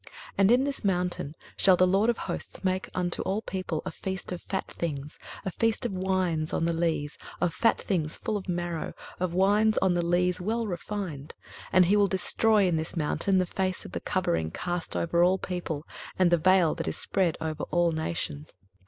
[0.01, 0.09] 23:025:006
[0.39, 4.31] And in this mountain shall the LORD of hosts make unto all people a feast
[4.31, 8.49] of fat things, a feast of wines on the lees, of fat things full of
[8.49, 11.35] marrow, of wines on the lees well refined.
[11.65, 15.23] 23:025:007 And he will destroy in this mountain the face of the covering cast over
[15.23, 15.85] all people,
[16.17, 18.55] and the vail that is spread over all nations.